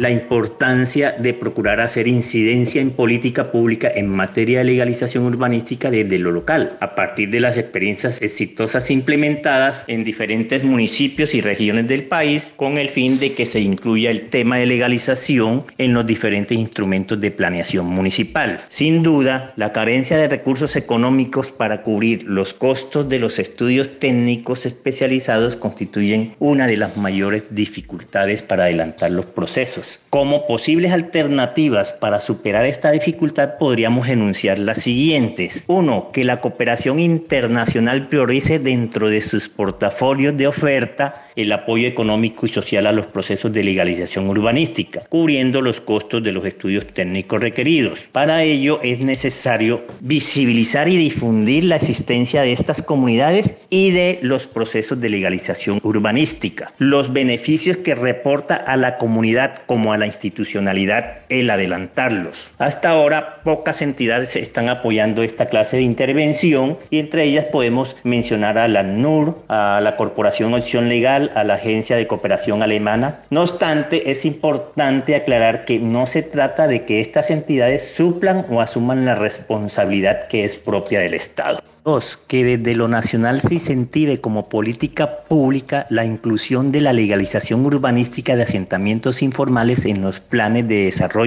La 0.00 0.10
importancia 0.10 1.14
de 1.18 1.34
procurar 1.34 1.78
hacer 1.78 2.08
incidencia 2.08 2.80
en 2.80 2.90
política 2.90 3.52
pública 3.52 3.92
en 3.94 4.08
materia 4.08 4.60
de 4.60 4.64
legalización 4.64 5.24
urbanística 5.24 5.90
desde 5.90 6.18
lo 6.18 6.30
local, 6.30 6.78
a 6.80 6.94
partir 6.94 7.28
de 7.28 7.38
las 7.38 7.58
experiencias 7.58 8.22
exitosas 8.22 8.90
implementadas 8.90 9.84
en 9.88 10.02
diferentes 10.02 10.64
municipios 10.64 11.34
y 11.34 11.42
regiones 11.42 11.86
del 11.86 12.04
país, 12.04 12.50
con 12.56 12.78
el 12.78 12.88
fin 12.88 13.18
de 13.18 13.34
que 13.34 13.44
se 13.44 13.60
incluya 13.60 14.10
el 14.10 14.30
tema 14.30 14.56
de 14.56 14.64
legalización 14.64 15.66
en 15.76 15.92
los 15.92 16.06
diferentes 16.06 16.56
instrumentos 16.56 17.20
de 17.20 17.30
planeación 17.30 17.84
municipal. 17.84 18.62
Sin 18.68 19.02
duda, 19.02 19.52
la 19.56 19.72
carencia 19.72 20.16
de 20.16 20.28
recursos 20.28 20.76
económicos 20.76 21.52
para 21.52 21.82
cubrir 21.82 22.22
los 22.22 22.54
costos 22.54 23.06
de 23.10 23.18
los 23.18 23.38
estudios 23.38 23.98
técnicos 23.98 24.64
especializados 24.64 25.56
constituyen 25.56 26.32
una 26.38 26.66
de 26.66 26.78
las 26.78 26.96
mayores 26.96 27.42
dificultades 27.50 28.42
para 28.42 28.64
adelantar 28.64 29.10
los 29.10 29.26
procesos. 29.26 29.89
Como 30.10 30.46
posibles 30.46 30.92
alternativas 30.92 31.92
para 31.92 32.20
superar 32.20 32.66
esta 32.66 32.90
dificultad 32.90 33.58
podríamos 33.58 34.08
enunciar 34.08 34.58
las 34.58 34.82
siguientes. 34.82 35.64
Uno, 35.66 36.10
que 36.12 36.24
la 36.24 36.40
cooperación 36.40 36.98
internacional 36.98 38.08
priorice 38.08 38.58
dentro 38.58 39.08
de 39.08 39.20
sus 39.20 39.48
portafolios 39.48 40.36
de 40.36 40.46
oferta 40.46 41.24
el 41.36 41.52
apoyo 41.52 41.88
económico 41.88 42.46
y 42.46 42.50
social 42.50 42.86
a 42.86 42.92
los 42.92 43.06
procesos 43.06 43.52
de 43.52 43.64
legalización 43.64 44.28
urbanística, 44.28 45.02
cubriendo 45.08 45.60
los 45.60 45.80
costos 45.80 46.22
de 46.22 46.32
los 46.32 46.44
estudios 46.44 46.86
técnicos 46.86 47.40
requeridos. 47.40 48.08
Para 48.12 48.42
ello 48.42 48.80
es 48.82 49.04
necesario 49.04 49.82
visibilizar 50.00 50.88
y 50.88 50.96
difundir 50.96 51.64
la 51.64 51.76
existencia 51.76 52.42
de 52.42 52.52
estas 52.52 52.82
comunidades 52.82 53.54
y 53.68 53.90
de 53.90 54.18
los 54.22 54.46
procesos 54.46 55.00
de 55.00 55.08
legalización 55.08 55.80
urbanística, 55.82 56.72
los 56.78 57.12
beneficios 57.12 57.78
que 57.78 57.94
reporta 57.94 58.56
a 58.56 58.76
la 58.76 58.98
comunidad 58.98 59.62
como 59.70 59.92
a 59.92 59.98
la 59.98 60.06
institucionalidad 60.06 61.19
el 61.30 61.50
adelantarlos. 61.50 62.50
Hasta 62.58 62.90
ahora 62.90 63.40
pocas 63.44 63.82
entidades 63.82 64.36
están 64.36 64.68
apoyando 64.68 65.22
esta 65.22 65.46
clase 65.46 65.78
de 65.78 65.82
intervención 65.82 66.76
y 66.90 66.98
entre 66.98 67.24
ellas 67.24 67.46
podemos 67.46 67.96
mencionar 68.04 68.58
a 68.58 68.68
la 68.68 68.82
NUR, 68.82 69.42
a 69.48 69.80
la 69.82 69.96
Corporación 69.96 70.52
Opción 70.54 70.88
Legal, 70.88 71.30
a 71.34 71.44
la 71.44 71.54
Agencia 71.54 71.96
de 71.96 72.06
Cooperación 72.06 72.62
Alemana. 72.62 73.16
No 73.30 73.42
obstante, 73.42 74.10
es 74.10 74.24
importante 74.24 75.14
aclarar 75.14 75.64
que 75.64 75.78
no 75.78 76.06
se 76.06 76.22
trata 76.22 76.66
de 76.66 76.84
que 76.84 77.00
estas 77.00 77.30
entidades 77.30 77.92
suplan 77.96 78.44
o 78.50 78.60
asuman 78.60 79.04
la 79.04 79.14
responsabilidad 79.14 80.28
que 80.28 80.44
es 80.44 80.58
propia 80.58 81.00
del 81.00 81.14
Estado. 81.14 81.60
Dos, 81.82 82.18
que 82.18 82.44
desde 82.44 82.76
lo 82.76 82.88
nacional 82.88 83.40
se 83.40 83.54
incentive 83.54 84.20
como 84.20 84.50
política 84.50 85.22
pública 85.28 85.86
la 85.88 86.04
inclusión 86.04 86.72
de 86.72 86.82
la 86.82 86.92
legalización 86.92 87.64
urbanística 87.64 88.36
de 88.36 88.42
asentamientos 88.42 89.22
informales 89.22 89.86
en 89.86 90.02
los 90.02 90.20
planes 90.20 90.68
de 90.68 90.84
desarrollo, 90.84 91.19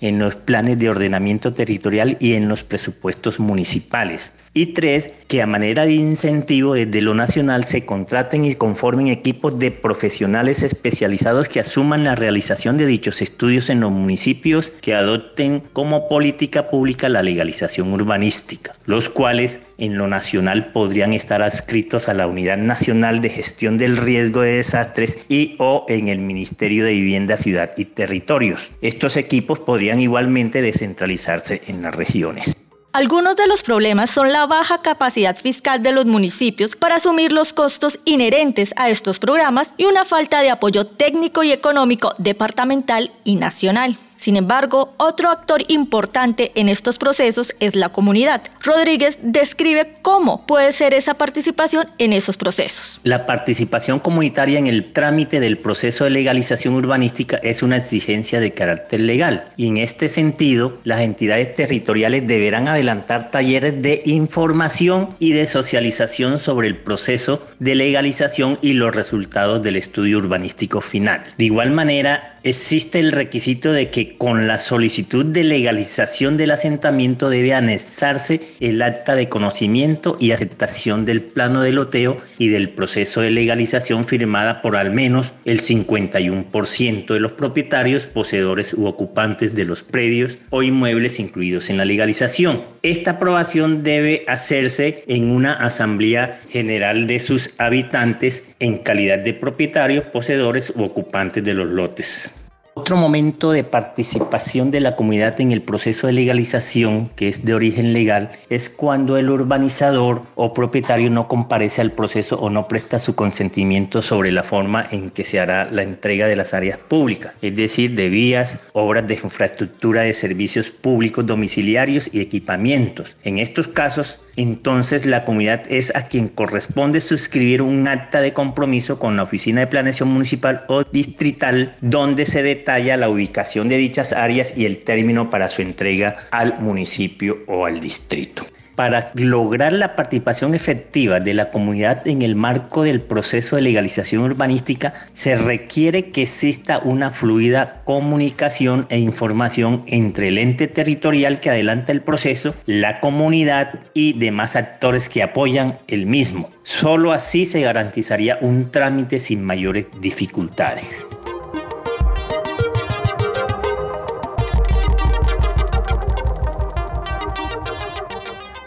en 0.00 0.18
los 0.18 0.34
planes 0.34 0.78
de 0.78 0.90
ordenamiento 0.90 1.52
territorial 1.52 2.16
y 2.20 2.34
en 2.34 2.48
los 2.48 2.64
presupuestos 2.64 3.38
municipales. 3.38 4.32
Y 4.56 4.72
tres, 4.72 5.10
que 5.28 5.42
a 5.42 5.46
manera 5.46 5.84
de 5.84 5.92
incentivo 5.92 6.72
desde 6.72 7.02
lo 7.02 7.12
nacional 7.12 7.64
se 7.64 7.84
contraten 7.84 8.46
y 8.46 8.54
conformen 8.54 9.08
equipos 9.08 9.58
de 9.58 9.70
profesionales 9.70 10.62
especializados 10.62 11.50
que 11.50 11.60
asuman 11.60 12.04
la 12.04 12.14
realización 12.14 12.78
de 12.78 12.86
dichos 12.86 13.20
estudios 13.20 13.68
en 13.68 13.80
los 13.80 13.90
municipios 13.90 14.72
que 14.80 14.94
adopten 14.94 15.62
como 15.74 16.08
política 16.08 16.70
pública 16.70 17.10
la 17.10 17.22
legalización 17.22 17.92
urbanística, 17.92 18.72
los 18.86 19.10
cuales 19.10 19.58
en 19.76 19.98
lo 19.98 20.08
nacional 20.08 20.72
podrían 20.72 21.12
estar 21.12 21.42
adscritos 21.42 22.08
a 22.08 22.14
la 22.14 22.26
Unidad 22.26 22.56
Nacional 22.56 23.20
de 23.20 23.28
Gestión 23.28 23.76
del 23.76 23.98
Riesgo 23.98 24.40
de 24.40 24.56
Desastres 24.56 25.26
y 25.28 25.56
o 25.58 25.84
en 25.90 26.08
el 26.08 26.20
Ministerio 26.20 26.86
de 26.86 26.92
Vivienda, 26.92 27.36
Ciudad 27.36 27.72
y 27.76 27.84
Territorios. 27.84 28.70
Estos 28.80 29.18
equipos 29.18 29.58
podrían 29.58 30.00
igualmente 30.00 30.62
descentralizarse 30.62 31.60
en 31.66 31.82
las 31.82 31.94
regiones. 31.94 32.55
Algunos 32.96 33.36
de 33.36 33.46
los 33.46 33.62
problemas 33.62 34.08
son 34.08 34.32
la 34.32 34.46
baja 34.46 34.80
capacidad 34.80 35.36
fiscal 35.36 35.82
de 35.82 35.92
los 35.92 36.06
municipios 36.06 36.76
para 36.76 36.94
asumir 36.94 37.30
los 37.30 37.52
costos 37.52 37.98
inherentes 38.06 38.72
a 38.76 38.88
estos 38.88 39.18
programas 39.18 39.70
y 39.76 39.84
una 39.84 40.06
falta 40.06 40.40
de 40.40 40.48
apoyo 40.48 40.86
técnico 40.86 41.42
y 41.42 41.52
económico 41.52 42.14
departamental 42.16 43.12
y 43.22 43.36
nacional. 43.36 43.98
Sin 44.26 44.34
embargo, 44.34 44.92
otro 44.96 45.30
actor 45.30 45.62
importante 45.68 46.50
en 46.56 46.68
estos 46.68 46.98
procesos 46.98 47.54
es 47.60 47.76
la 47.76 47.90
comunidad. 47.90 48.42
Rodríguez 48.60 49.18
describe 49.22 49.92
cómo 50.02 50.44
puede 50.46 50.72
ser 50.72 50.94
esa 50.94 51.14
participación 51.14 51.86
en 51.98 52.12
esos 52.12 52.36
procesos. 52.36 52.98
La 53.04 53.24
participación 53.24 54.00
comunitaria 54.00 54.58
en 54.58 54.66
el 54.66 54.92
trámite 54.92 55.38
del 55.38 55.58
proceso 55.58 56.02
de 56.02 56.10
legalización 56.10 56.74
urbanística 56.74 57.36
es 57.36 57.62
una 57.62 57.76
exigencia 57.76 58.40
de 58.40 58.50
carácter 58.50 58.98
legal 58.98 59.44
y 59.56 59.68
en 59.68 59.76
este 59.76 60.08
sentido 60.08 60.76
las 60.82 61.02
entidades 61.02 61.54
territoriales 61.54 62.26
deberán 62.26 62.66
adelantar 62.66 63.30
talleres 63.30 63.80
de 63.80 64.02
información 64.06 65.10
y 65.20 65.34
de 65.34 65.46
socialización 65.46 66.40
sobre 66.40 66.66
el 66.66 66.76
proceso 66.76 67.46
de 67.60 67.76
legalización 67.76 68.58
y 68.60 68.72
los 68.72 68.92
resultados 68.92 69.62
del 69.62 69.76
estudio 69.76 70.18
urbanístico 70.18 70.80
final. 70.80 71.22
De 71.38 71.44
igual 71.44 71.70
manera, 71.70 72.35
existe 72.46 73.00
el 73.00 73.10
requisito 73.10 73.72
de 73.72 73.90
que 73.90 74.16
con 74.16 74.46
la 74.46 74.58
solicitud 74.58 75.24
de 75.24 75.42
legalización 75.42 76.36
del 76.36 76.52
asentamiento 76.52 77.28
debe 77.28 77.54
anexarse 77.54 78.40
el 78.60 78.80
acta 78.82 79.16
de 79.16 79.28
conocimiento 79.28 80.16
y 80.20 80.30
aceptación 80.30 81.04
del 81.04 81.22
plano 81.22 81.60
de 81.62 81.72
loteo 81.72 82.18
y 82.38 82.48
del 82.48 82.68
proceso 82.68 83.20
de 83.20 83.30
legalización 83.30 84.06
firmada 84.06 84.62
por 84.62 84.76
al 84.76 84.92
menos 84.92 85.32
el 85.44 85.60
51% 85.60 87.12
de 87.12 87.20
los 87.20 87.32
propietarios, 87.32 88.04
poseedores 88.04 88.74
u 88.74 88.86
ocupantes 88.86 89.52
de 89.56 89.64
los 89.64 89.82
predios 89.82 90.38
o 90.50 90.62
inmuebles 90.62 91.18
incluidos 91.18 91.68
en 91.68 91.78
la 91.78 91.84
legalización. 91.84 92.62
Esta 92.82 93.12
aprobación 93.12 93.82
debe 93.82 94.24
hacerse 94.28 95.02
en 95.08 95.32
una 95.32 95.54
asamblea 95.54 96.40
general 96.48 97.08
de 97.08 97.18
sus 97.18 97.54
habitantes 97.58 98.50
en 98.60 98.78
calidad 98.78 99.18
de 99.18 99.34
propietarios, 99.34 100.04
poseedores 100.04 100.72
u 100.76 100.84
ocupantes 100.84 101.42
de 101.42 101.54
los 101.54 101.66
lotes. 101.66 102.35
Otro 102.78 102.98
momento 102.98 103.52
de 103.52 103.64
participación 103.64 104.70
de 104.70 104.82
la 104.82 104.96
comunidad 104.96 105.40
en 105.40 105.50
el 105.50 105.62
proceso 105.62 106.08
de 106.08 106.12
legalización, 106.12 107.08
que 107.16 107.26
es 107.26 107.42
de 107.42 107.54
origen 107.54 107.94
legal, 107.94 108.28
es 108.50 108.68
cuando 108.68 109.16
el 109.16 109.30
urbanizador 109.30 110.20
o 110.34 110.52
propietario 110.52 111.08
no 111.08 111.26
comparece 111.26 111.80
al 111.80 111.92
proceso 111.92 112.38
o 112.38 112.50
no 112.50 112.68
presta 112.68 113.00
su 113.00 113.14
consentimiento 113.14 114.02
sobre 114.02 114.30
la 114.30 114.42
forma 114.42 114.86
en 114.90 115.08
que 115.08 115.24
se 115.24 115.40
hará 115.40 115.70
la 115.70 115.84
entrega 115.84 116.26
de 116.26 116.36
las 116.36 116.52
áreas 116.52 116.76
públicas, 116.76 117.38
es 117.40 117.56
decir, 117.56 117.94
de 117.94 118.10
vías, 118.10 118.58
obras 118.74 119.08
de 119.08 119.14
infraestructura 119.14 120.02
de 120.02 120.12
servicios 120.12 120.68
públicos 120.68 121.24
domiciliarios 121.24 122.10
y 122.12 122.20
equipamientos. 122.20 123.16
En 123.24 123.38
estos 123.38 123.68
casos, 123.68 124.20
entonces 124.36 125.06
la 125.06 125.24
comunidad 125.24 125.62
es 125.70 125.96
a 125.96 126.02
quien 126.02 126.28
corresponde 126.28 127.00
suscribir 127.00 127.62
un 127.62 127.88
acta 127.88 128.20
de 128.20 128.34
compromiso 128.34 128.98
con 128.98 129.16
la 129.16 129.22
Oficina 129.22 129.60
de 129.62 129.66
Planeación 129.66 130.10
Municipal 130.10 130.64
o 130.68 130.84
Distrital 130.84 131.74
donde 131.80 132.26
se 132.26 132.42
detalla 132.42 132.65
la 132.66 133.08
ubicación 133.08 133.68
de 133.68 133.76
dichas 133.76 134.12
áreas 134.12 134.52
y 134.56 134.64
el 134.64 134.78
término 134.78 135.30
para 135.30 135.48
su 135.48 135.62
entrega 135.62 136.16
al 136.32 136.58
municipio 136.58 137.38
o 137.46 137.64
al 137.64 137.80
distrito 137.80 138.44
para 138.76 139.10
lograr 139.14 139.72
la 139.72 139.96
participación 139.96 140.54
efectiva 140.54 141.18
de 141.18 141.34
la 141.34 141.50
comunidad 141.50 142.06
en 142.06 142.22
el 142.22 142.36
marco 142.36 142.82
del 142.82 143.00
proceso 143.00 143.56
de 143.56 143.62
legalización 143.62 144.22
urbanística, 144.22 144.92
se 145.14 145.36
requiere 145.36 146.10
que 146.10 146.22
exista 146.22 146.78
una 146.78 147.10
fluida 147.10 147.80
comunicación 147.84 148.86
e 148.90 148.98
información 148.98 149.82
entre 149.86 150.28
el 150.28 150.36
ente 150.36 150.68
territorial 150.68 151.40
que 151.40 151.50
adelanta 151.50 151.90
el 151.90 152.02
proceso, 152.02 152.54
la 152.66 153.00
comunidad 153.00 153.80
y 153.94 154.12
demás 154.12 154.56
actores 154.56 155.08
que 155.08 155.22
apoyan 155.22 155.78
el 155.88 156.04
mismo. 156.04 156.50
Solo 156.62 157.12
así 157.12 157.46
se 157.46 157.62
garantizaría 157.62 158.38
un 158.42 158.70
trámite 158.70 159.20
sin 159.20 159.42
mayores 159.42 159.86
dificultades. 160.00 161.06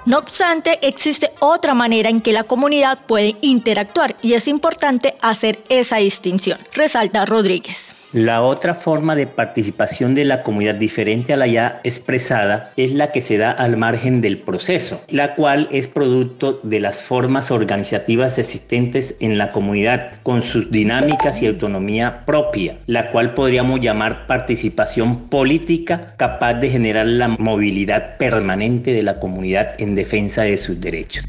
No 0.09 0.17
obstante, 0.17 0.79
existe 0.81 1.29
otra 1.39 1.75
manera 1.75 2.09
en 2.09 2.21
que 2.21 2.33
la 2.33 2.43
comunidad 2.43 2.97
puede 3.05 3.35
interactuar 3.41 4.15
y 4.23 4.33
es 4.33 4.47
importante 4.47 5.15
hacer 5.21 5.59
esa 5.69 5.97
distinción, 5.97 6.57
resalta 6.73 7.27
Rodríguez. 7.27 7.93
La 8.11 8.41
otra 8.41 8.73
forma 8.73 9.15
de 9.15 9.27
participación 9.27 10.15
de 10.15 10.25
la 10.25 10.41
comunidad 10.41 10.73
diferente 10.73 11.31
a 11.31 11.37
la 11.37 11.45
ya 11.45 11.79
expresada 11.83 12.71
es 12.75 12.91
la 12.91 13.11
que 13.11 13.21
se 13.21 13.37
da 13.37 13.51
al 13.51 13.77
margen 13.77 14.19
del 14.21 14.39
proceso, 14.39 14.99
la 15.09 15.35
cual 15.35 15.67
es 15.71 15.87
producto 15.87 16.59
de 16.63 16.79
las 16.79 17.03
formas 17.03 17.51
organizativas 17.51 18.39
existentes 18.39 19.17
en 19.19 19.37
la 19.37 19.51
comunidad, 19.51 20.13
con 20.23 20.41
sus 20.41 20.71
dinámicas 20.71 21.43
y 21.43 21.47
autonomía 21.47 22.25
propia, 22.25 22.77
la 22.87 23.11
cual 23.11 23.35
podríamos 23.35 23.79
llamar 23.79 24.25
participación 24.25 25.29
política 25.29 26.07
capaz 26.17 26.55
de 26.55 26.71
generar 26.71 27.05
la 27.05 27.27
movilidad 27.27 28.17
permanente 28.17 28.91
de 28.91 29.03
la 29.03 29.19
comunidad 29.19 29.79
en 29.79 29.93
defensa 29.93 30.41
de 30.41 30.57
sus 30.57 30.81
derechos. 30.81 31.25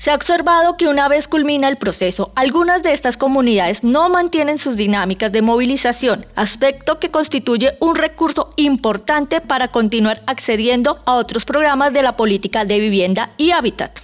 Se 0.00 0.10
ha 0.10 0.14
observado 0.14 0.78
que 0.78 0.88
una 0.88 1.08
vez 1.08 1.28
culmina 1.28 1.68
el 1.68 1.76
proceso, 1.76 2.32
algunas 2.34 2.82
de 2.82 2.94
estas 2.94 3.18
comunidades 3.18 3.84
no 3.84 4.08
mantienen 4.08 4.56
sus 4.56 4.74
dinámicas 4.76 5.30
de 5.30 5.42
movilización, 5.42 6.24
aspecto 6.36 6.98
que 6.98 7.10
constituye 7.10 7.76
un 7.80 7.94
recurso 7.96 8.48
importante 8.56 9.42
para 9.42 9.68
continuar 9.68 10.22
accediendo 10.26 11.02
a 11.04 11.16
otros 11.16 11.44
programas 11.44 11.92
de 11.92 12.00
la 12.00 12.16
política 12.16 12.64
de 12.64 12.78
vivienda 12.78 13.32
y 13.36 13.50
hábitat. 13.50 14.00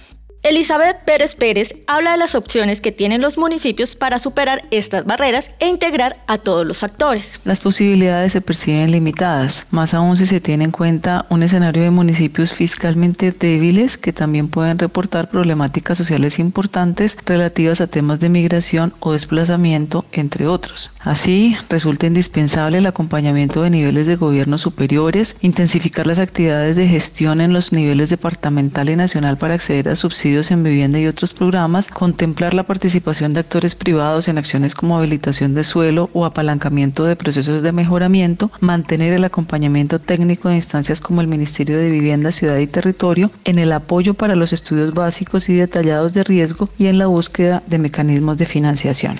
Elizabeth 0.49 1.03
Pérez 1.03 1.35
Pérez 1.35 1.75
habla 1.87 2.11
de 2.11 2.17
las 2.17 2.33
opciones 2.33 2.79
que 2.79 2.93
tienen 2.93 3.19
los 3.19 3.37
municipios 3.37 3.95
para 3.95 4.17
superar 4.17 4.63
estas 4.71 5.03
barreras 5.03 5.49
e 5.59 5.67
integrar 5.67 6.23
a 6.25 6.37
todos 6.37 6.65
los 6.65 6.83
actores. 6.83 7.41
Las 7.43 7.59
posibilidades 7.59 8.31
se 8.31 8.39
perciben 8.39 8.91
limitadas, 8.91 9.67
más 9.71 9.93
aún 9.93 10.15
si 10.15 10.25
se 10.25 10.39
tiene 10.39 10.63
en 10.63 10.71
cuenta 10.71 11.25
un 11.29 11.43
escenario 11.43 11.83
de 11.83 11.91
municipios 11.91 12.53
fiscalmente 12.53 13.33
débiles 13.33 13.97
que 13.97 14.13
también 14.13 14.47
pueden 14.47 14.79
reportar 14.79 15.27
problemáticas 15.27 15.97
sociales 15.97 16.39
importantes 16.39 17.17
relativas 17.25 17.81
a 17.81 17.87
temas 17.87 18.21
de 18.21 18.29
migración 18.29 18.93
o 19.01 19.11
desplazamiento, 19.11 20.05
entre 20.13 20.47
otros. 20.47 20.91
Así, 21.01 21.57
resulta 21.69 22.07
indispensable 22.07 22.77
el 22.77 22.85
acompañamiento 22.85 23.63
de 23.63 23.69
niveles 23.69 24.05
de 24.05 24.15
gobierno 24.15 24.57
superiores, 24.57 25.35
intensificar 25.41 26.07
las 26.07 26.19
actividades 26.19 26.77
de 26.77 26.87
gestión 26.87 27.41
en 27.41 27.51
los 27.51 27.73
niveles 27.73 28.09
departamental 28.09 28.87
y 28.87 28.95
nacional 28.95 29.37
para 29.37 29.55
acceder 29.55 29.89
a 29.89 29.97
subsidios 29.97 30.36
en 30.37 30.63
vivienda 30.63 30.99
y 30.99 31.07
otros 31.07 31.33
programas, 31.33 31.87
contemplar 31.87 32.53
la 32.53 32.61
participación 32.61 33.33
de 33.33 33.39
actores 33.39 33.75
privados 33.75 34.27
en 34.27 34.37
acciones 34.37 34.75
como 34.75 34.95
habilitación 34.95 35.55
de 35.55 35.63
suelo 35.63 36.11
o 36.13 36.25
apalancamiento 36.25 37.05
de 37.05 37.15
procesos 37.15 37.63
de 37.63 37.71
mejoramiento, 37.71 38.51
mantener 38.59 39.13
el 39.13 39.23
acompañamiento 39.23 39.99
técnico 39.99 40.49
de 40.49 40.55
instancias 40.55 41.01
como 41.01 41.21
el 41.21 41.27
Ministerio 41.27 41.79
de 41.79 41.89
Vivienda, 41.89 42.31
Ciudad 42.31 42.57
y 42.57 42.67
Territorio 42.67 43.31
en 43.45 43.57
el 43.57 43.71
apoyo 43.71 44.13
para 44.13 44.35
los 44.35 44.53
estudios 44.53 44.93
básicos 44.93 45.49
y 45.49 45.55
detallados 45.55 46.13
de 46.13 46.23
riesgo 46.23 46.69
y 46.77 46.85
en 46.85 46.99
la 46.99 47.07
búsqueda 47.07 47.63
de 47.65 47.79
mecanismos 47.79 48.37
de 48.37 48.45
financiación. 48.45 49.19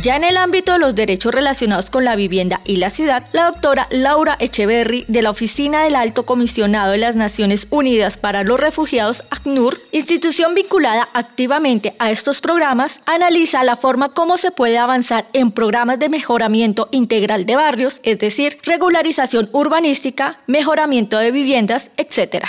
Ya 0.00 0.14
en 0.14 0.22
el 0.22 0.36
ámbito 0.36 0.72
de 0.72 0.78
los 0.78 0.94
derechos 0.94 1.34
relacionados 1.34 1.90
con 1.90 2.04
la 2.04 2.14
vivienda 2.14 2.60
y 2.64 2.76
la 2.76 2.88
ciudad, 2.88 3.24
la 3.32 3.46
doctora 3.46 3.88
Laura 3.90 4.36
Echeverry 4.38 5.04
de 5.08 5.22
la 5.22 5.30
Oficina 5.30 5.82
del 5.82 5.96
Alto 5.96 6.24
Comisionado 6.24 6.92
de 6.92 6.98
las 6.98 7.16
Naciones 7.16 7.66
Unidas 7.70 8.16
para 8.16 8.44
los 8.44 8.60
Refugiados, 8.60 9.24
ACNUR, 9.30 9.80
institución 9.90 10.54
vinculada 10.54 11.08
activamente 11.14 11.96
a 11.98 12.12
estos 12.12 12.40
programas, 12.40 13.00
analiza 13.06 13.64
la 13.64 13.74
forma 13.74 14.10
como 14.10 14.38
se 14.38 14.52
puede 14.52 14.78
avanzar 14.78 15.26
en 15.32 15.50
programas 15.50 15.98
de 15.98 16.08
mejoramiento 16.08 16.88
integral 16.92 17.44
de 17.44 17.56
barrios, 17.56 17.98
es 18.04 18.20
decir, 18.20 18.58
regularización 18.62 19.50
urbanística, 19.52 20.38
mejoramiento 20.46 21.18
de 21.18 21.32
viviendas, 21.32 21.90
etc. 21.96 22.46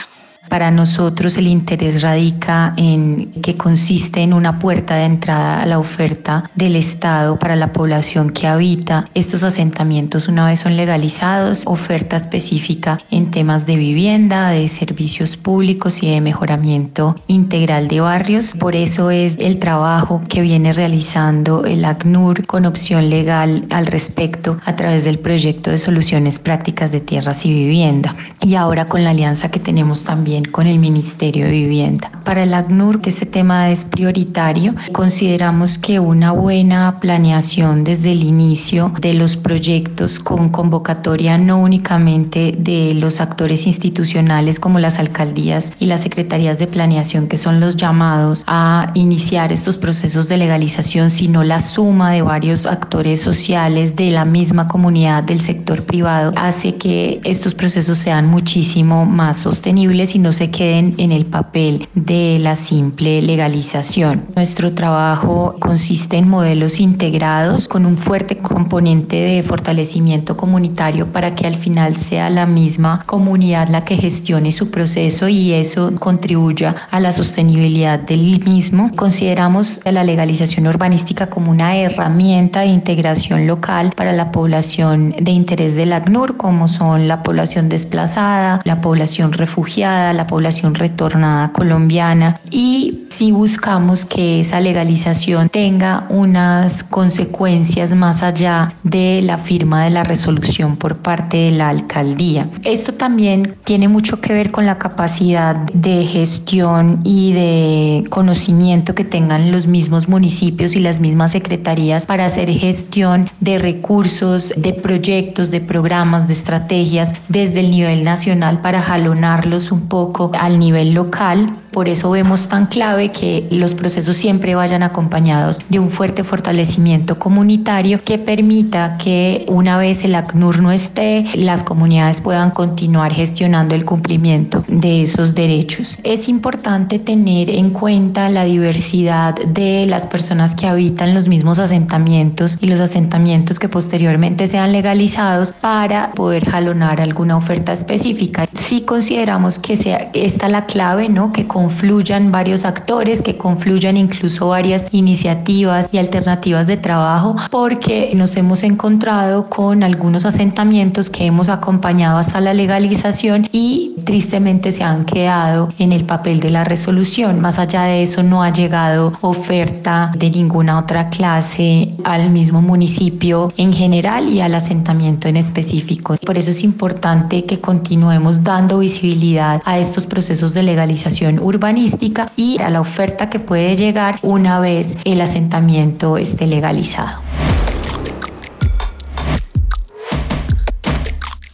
Para 0.50 0.72
nosotros 0.72 1.38
el 1.38 1.46
interés 1.46 2.02
radica 2.02 2.74
en 2.76 3.30
que 3.44 3.56
consiste 3.56 4.22
en 4.22 4.34
una 4.34 4.58
puerta 4.58 4.96
de 4.96 5.06
entrada 5.06 5.62
a 5.62 5.66
la 5.68 5.78
oferta 5.78 6.50
del 6.56 6.76
Estado 6.76 7.38
para 7.38 7.56
la 7.56 7.72
población 7.72 8.32
que 8.32 8.48
habita 8.48 9.08
estos 9.14 9.44
asentamientos 9.44 10.28
una 10.28 10.48
vez 10.48 10.62
son 10.62 10.76
legalizados, 10.76 11.64
oferta 11.66 12.16
específica 12.16 13.00
en 13.12 13.30
temas 13.30 13.68
de 13.68 13.76
vivienda, 13.76 14.50
de 14.50 14.68
servicios 14.68 15.38
públicos 15.38 16.02
y 16.02 16.10
de 16.10 16.20
mejoramiento 16.20 17.16
integral 17.28 17.88
de 17.88 18.02
barrios. 18.02 18.54
Por 18.54 18.76
eso 18.76 19.12
es 19.12 19.38
el 19.40 19.60
trabajo 19.60 20.24
que 20.28 20.42
viene 20.42 20.74
realizando 20.74 21.64
el 21.66 21.86
ACNUR 21.86 22.48
con 22.48 22.66
opción 22.66 23.10
legal 23.12 23.66
al 23.70 23.86
respecto 23.86 24.58
a 24.66 24.76
través 24.76 25.04
del 25.04 25.20
proyecto 25.20 25.70
de 25.70 25.78
soluciones 25.78 26.40
prácticas 26.40 26.92
de 26.92 27.02
tierras 27.02 27.46
y 27.46 27.54
vivienda. 27.54 28.16
Y 28.42 28.56
ahora 28.56 28.86
con 28.86 29.04
la 29.04 29.12
alianza 29.12 29.52
que 29.52 29.60
tenemos 29.60 30.04
también 30.04 30.39
con 30.46 30.68
el 30.68 30.80
Ministerio 30.80 31.46
de 31.46 31.52
Vivienda. 31.52 32.12
Para 32.24 32.44
el 32.44 32.54
ACNUR 32.54 33.00
este 33.10 33.26
tema 33.26 33.72
es 33.72 33.86
prioritario. 33.86 34.76
Consideramos 34.92 35.80
que 35.80 36.00
una 36.00 36.32
buena 36.32 36.98
planeación 37.02 37.84
desde 37.84 38.12
el 38.12 38.24
inicio 38.24 38.94
de 39.02 39.16
los 39.16 39.36
proyectos 39.36 40.20
con 40.20 40.50
convocatoria 40.50 41.40
no 41.40 41.58
únicamente 41.58 42.54
de 42.58 42.94
los 42.94 43.20
actores 43.20 43.66
institucionales 43.66 44.60
como 44.60 44.78
las 44.78 45.00
alcaldías 45.00 45.74
y 45.80 45.88
las 45.88 46.02
secretarías 46.02 46.60
de 46.60 46.68
planeación 46.68 47.28
que 47.28 47.38
son 47.38 47.60
los 47.60 47.78
llamados 47.78 48.44
a 48.46 48.92
iniciar 48.94 49.52
estos 49.52 49.76
procesos 49.76 50.30
de 50.30 50.38
legalización, 50.38 51.10
sino 51.10 51.44
la 51.44 51.60
suma 51.60 52.12
de 52.12 52.22
varios 52.22 52.68
actores 52.68 53.22
sociales 53.22 53.96
de 53.96 54.12
la 54.12 54.26
misma 54.26 54.68
comunidad 54.68 55.24
del 55.24 55.42
sector 55.42 55.84
privado 55.84 56.32
hace 56.36 56.76
que 56.76 57.20
estos 57.24 57.56
procesos 57.56 57.98
sean 57.98 58.28
muchísimo 58.28 59.06
más 59.06 59.38
sostenibles 59.38 60.14
y 60.14 60.20
no 60.20 60.29
se 60.32 60.52
queden 60.52 60.96
en 60.98 61.12
el 61.12 61.26
papel 61.26 61.88
de 61.96 62.38
la 62.40 62.56
simple 62.56 63.22
legalización. 63.22 64.26
Nuestro 64.36 64.74
trabajo 64.74 65.56
consiste 65.60 66.18
en 66.18 66.28
modelos 66.28 66.80
integrados 66.80 67.68
con 67.68 67.86
un 67.86 67.98
fuerte 67.98 68.38
componente 68.38 69.16
de 69.16 69.44
fortalecimiento 69.44 70.38
comunitario 70.38 71.06
para 71.12 71.36
que 71.36 71.48
al 71.48 71.56
final 71.56 71.98
sea 71.98 72.30
la 72.30 72.46
misma 72.46 73.04
comunidad 73.06 73.70
la 73.70 73.86
que 73.86 73.98
gestione 73.98 74.52
su 74.52 74.70
proceso 74.72 75.28
y 75.28 75.54
eso 75.54 75.94
contribuya 76.00 76.76
a 76.92 77.00
la 77.00 77.12
sostenibilidad 77.12 78.00
del 78.00 78.44
mismo. 78.46 78.92
Consideramos 78.96 79.80
la 79.86 80.04
legalización 80.04 80.68
urbanística 80.68 81.28
como 81.28 81.52
una 81.52 81.76
herramienta 81.78 82.62
de 82.62 82.68
integración 82.68 83.48
local 83.48 83.92
para 83.96 84.14
la 84.14 84.32
población 84.32 85.16
de 85.20 85.32
interés 85.32 85.76
del 85.76 85.94
ACNUR, 85.94 86.38
como 86.38 86.68
son 86.68 87.08
la 87.08 87.24
población 87.24 87.70
desplazada, 87.70 88.62
la 88.64 88.82
población 88.82 89.34
refugiada, 89.34 90.09
la 90.14 90.28
población 90.28 90.76
retornada 90.76 91.52
colombiana 91.52 92.40
y 92.52 93.06
si 93.10 93.32
buscamos 93.32 94.06
que 94.06 94.40
esa 94.40 94.62
legalización 94.62 95.50
tenga 95.50 96.06
unas 96.10 96.84
consecuencias 96.84 97.94
más 97.94 98.24
allá 98.24 98.74
de 98.84 99.22
la 99.22 99.38
firma 99.38 99.84
de 99.84 99.90
la 99.90 100.04
resolución 100.04 100.78
por 100.78 100.98
parte 100.98 101.38
de 101.38 101.52
la 101.52 101.70
alcaldía. 101.70 102.50
Esto 102.64 102.94
también 102.94 103.56
tiene 103.66 103.88
mucho 103.88 104.22
que 104.22 104.34
ver 104.34 104.52
con 104.52 104.66
la 104.66 104.78
capacidad 104.78 105.56
de 105.74 106.06
gestión 106.06 107.02
y 107.04 107.34
de 107.34 108.04
conocimiento 108.10 108.96
que 108.96 109.04
tengan 109.04 109.52
los 109.52 109.68
mismos 109.68 110.08
municipios 110.08 110.76
y 110.76 110.80
las 110.80 111.00
mismas 111.00 111.34
secretarías 111.34 112.06
para 112.06 112.26
hacer 112.26 112.50
gestión 112.50 113.30
de 113.42 113.58
recursos, 113.58 114.54
de 114.56 114.74
proyectos, 114.74 115.52
de 115.52 115.62
programas, 115.62 116.28
de 116.28 116.34
estrategias 116.34 117.14
desde 117.28 117.60
el 117.60 117.72
nivel 117.72 118.04
nacional 118.04 118.62
para 118.62 118.82
jalonarlos 118.82 119.72
un 119.72 119.82
poco 119.82 119.99
al 120.40 120.60
nivel 120.60 120.94
local. 120.94 121.58
Por 121.72 121.88
eso 121.88 122.10
vemos 122.10 122.48
tan 122.48 122.66
clave 122.66 123.12
que 123.12 123.48
los 123.52 123.74
procesos 123.74 124.18
siempre 124.18 124.56
vayan 124.56 124.82
acompañados 124.82 125.60
de 125.70 125.80
un 125.80 125.90
fuerte 125.90 126.24
fortalecimiento 126.24 127.20
comunitario 127.20 128.04
que 128.04 128.18
permita 128.18 128.98
que 128.98 129.46
una 129.48 129.78
vez 129.78 130.04
el 130.04 130.16
ACNUR 130.16 130.62
no 130.62 130.72
esté, 130.72 131.26
las 131.36 131.64
comunidades 131.64 132.22
puedan 132.22 132.52
continuar 132.52 133.14
gestionando 133.14 133.76
el 133.76 133.86
cumplimiento 133.86 134.64
de 134.68 135.04
esos 135.04 135.36
derechos. 135.36 135.98
Es 136.04 136.28
importante 136.28 136.98
tener 136.98 137.50
en 137.50 137.70
cuenta 137.70 138.30
la 138.30 138.46
diversidad 138.46 139.36
de 139.36 139.86
las 139.88 140.08
personas 140.08 140.56
que 140.56 140.68
habitan 140.68 141.14
los 141.14 141.28
mismos 141.28 141.60
asentamientos 141.60 142.58
y 142.62 142.68
los 142.68 142.80
asentamientos 142.80 143.60
que 143.60 143.70
posteriormente 143.70 144.48
sean 144.48 144.72
legalizados 144.72 145.54
para 145.54 146.12
poder 146.14 146.46
jalonar 146.46 147.00
alguna 147.00 147.38
oferta 147.38 147.74
específica. 147.74 148.48
Si 148.54 148.82
consideramos 148.82 149.60
que 149.60 149.76
sea 149.90 150.10
esta 150.14 150.48
la 150.50 150.66
clave, 150.66 151.10
¿no? 151.10 151.32
Que 151.32 151.48
confluyan 151.48 152.32
varios 152.32 152.64
actores, 152.64 153.22
que 153.22 153.38
confluyan 153.38 153.98
incluso 153.98 154.50
varias 154.50 154.86
iniciativas 154.92 155.90
y 155.92 155.98
alternativas 155.98 156.68
de 156.68 156.78
trabajo, 156.78 157.36
porque 157.50 158.12
nos 158.16 158.36
hemos 158.38 158.64
encontrado 158.64 159.50
con 159.50 159.84
algunos 159.84 160.26
asentamientos 160.26 161.10
que 161.10 161.26
hemos 161.26 161.50
acompañado 161.50 162.18
hasta 162.18 162.40
la 162.42 162.54
legalización 162.54 163.50
y 163.52 163.96
tristemente 164.06 164.72
se 164.72 164.84
han 164.84 165.06
quedado 165.06 165.70
en 165.80 165.92
el 165.92 166.06
papel 166.06 166.40
de 166.40 166.52
la 166.52 166.64
resolución. 166.64 167.40
Más 167.40 167.58
allá 167.58 167.84
de 167.84 168.04
eso 168.04 168.22
no 168.22 168.44
ha 168.44 168.52
llegado 168.52 169.14
oferta 169.22 170.12
de 170.18 170.30
ninguna 170.30 170.80
otra 170.80 171.10
clase 171.10 171.90
al 172.04 172.30
mismo 172.30 172.62
municipio 172.62 173.52
en 173.58 173.74
general 173.74 174.30
y 174.30 174.42
al 174.42 174.54
asentamiento 174.56 175.28
en 175.28 175.38
específico. 175.38 176.16
Por 176.26 176.38
eso 176.38 176.52
es 176.52 176.64
importante 176.64 177.44
que 177.44 177.60
continuemos 177.60 178.44
dando 178.44 178.80
visibilidad 178.80 179.62
a 179.66 179.79
estos 179.80 180.06
procesos 180.06 180.54
de 180.54 180.64
legalización 180.64 181.40
urbanística 181.40 182.32
y 182.36 182.62
a 182.62 182.70
la 182.70 182.82
oferta 182.82 183.30
que 183.30 183.40
puede 183.40 183.76
llegar 183.76 184.20
una 184.22 184.60
vez 184.60 184.98
el 185.06 185.22
asentamiento 185.22 186.18
esté 186.18 186.48
legalizado. 186.48 187.22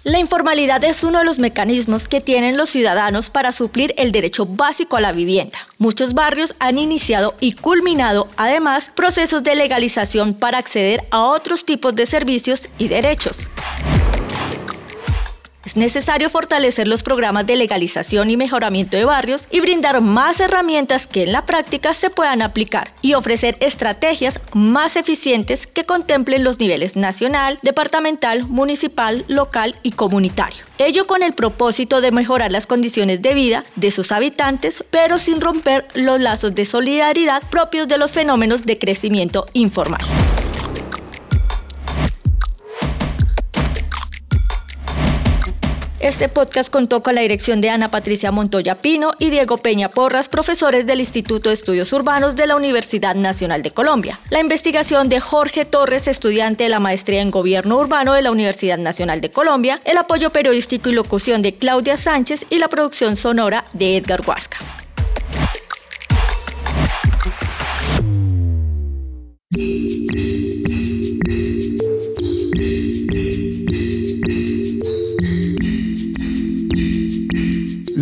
La 0.05 0.19
informalidad 0.19 0.83
es 0.83 1.03
uno 1.03 1.17
de 1.17 1.25
los 1.25 1.39
mecanismos 1.39 2.07
que 2.07 2.21
tienen 2.21 2.57
los 2.57 2.69
ciudadanos 2.69 3.31
para 3.31 3.51
suplir 3.51 3.95
el 3.97 4.11
derecho 4.11 4.45
básico 4.45 4.97
a 4.97 5.01
la 5.01 5.11
vivienda. 5.11 5.57
Muchos 5.79 6.13
barrios 6.13 6.53
han 6.59 6.77
iniciado 6.77 7.33
y 7.39 7.53
culminado 7.53 8.27
además 8.37 8.91
procesos 8.93 9.43
de 9.43 9.55
legalización 9.55 10.35
para 10.35 10.59
acceder 10.59 11.03
a 11.09 11.23
otros 11.23 11.65
tipos 11.65 11.95
de 11.95 12.05
servicios 12.05 12.69
y 12.77 12.87
derechos. 12.87 13.49
Es 15.75 15.79
necesario 15.79 16.29
fortalecer 16.29 16.87
los 16.87 17.03
programas 17.03 17.45
de 17.45 17.57
legalización 17.57 18.31
y 18.31 18.37
mejoramiento 18.37 18.95
de 18.95 19.03
barrios 19.03 19.43
y 19.51 19.59
brindar 19.59 19.99
más 19.99 20.39
herramientas 20.39 21.05
que 21.05 21.23
en 21.23 21.33
la 21.33 21.45
práctica 21.45 21.93
se 21.93 22.09
puedan 22.09 22.41
aplicar 22.41 22.93
y 23.01 23.13
ofrecer 23.13 23.57
estrategias 23.59 24.39
más 24.53 24.95
eficientes 24.95 25.67
que 25.67 25.85
contemplen 25.85 26.45
los 26.45 26.61
niveles 26.61 26.95
nacional, 26.95 27.59
departamental, 27.61 28.47
municipal, 28.47 29.25
local 29.27 29.75
y 29.83 29.91
comunitario. 29.91 30.63
Ello 30.77 31.07
con 31.07 31.23
el 31.23 31.33
propósito 31.33 31.99
de 31.99 32.11
mejorar 32.11 32.53
las 32.53 32.67
condiciones 32.67 33.21
de 33.21 33.33
vida 33.33 33.63
de 33.75 33.91
sus 33.91 34.13
habitantes, 34.13 34.81
pero 34.91 35.17
sin 35.17 35.41
romper 35.41 35.89
los 35.93 36.21
lazos 36.21 36.55
de 36.55 36.63
solidaridad 36.63 37.43
propios 37.49 37.89
de 37.89 37.97
los 37.97 38.13
fenómenos 38.13 38.65
de 38.65 38.79
crecimiento 38.79 39.45
informal. 39.51 40.05
Este 45.99 46.27
podcast 46.27 46.69
contó 46.69 47.01
con 47.01 47.15
la 47.15 47.21
dirección 47.21 47.61
de 47.61 47.69
Ana 47.69 47.89
Patricia 47.89 48.29
Montoya 48.29 48.75
Pino 48.75 49.13
y 49.17 49.29
Diego 49.29 49.57
Peña 49.57 49.89
Porras, 49.89 50.27
profesores 50.27 50.85
del 50.85 50.99
Instituto 50.99 51.49
de 51.49 51.55
Estudios 51.55 51.93
Urbanos 51.93 52.35
de 52.35 52.47
la 52.47 52.57
Universidad 52.57 53.15
Nacional 53.15 53.63
de 53.63 53.71
Colombia. 53.71 54.19
La 54.29 54.41
investigación 54.41 55.07
de 55.07 55.21
Jorge 55.21 55.63
Torres, 55.63 56.07
estudiante 56.07 56.65
de 56.65 56.69
la 56.69 56.81
maestría 56.81 57.21
en 57.21 57.31
Gobierno 57.31 57.77
Urbano 57.77 58.13
de 58.13 58.21
la 58.21 58.31
Universidad 58.31 58.77
Nacional 58.77 59.21
de 59.21 59.31
Colombia, 59.31 59.81
el 59.85 59.97
apoyo 59.97 60.31
periodístico 60.31 60.89
y 60.89 60.93
locución 60.93 61.41
de 61.41 61.55
Claudia 61.55 61.95
Sánchez 61.95 62.45
y 62.49 62.59
la 62.59 62.67
producción 62.67 63.15
sonora 63.15 63.63
de 63.71 63.95
Edgar 63.95 64.21
Huasca. 64.27 64.57